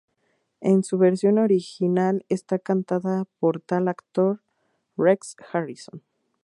[0.61, 4.41] En su versión original está cantada por el actor
[4.97, 6.01] Rex Harrison.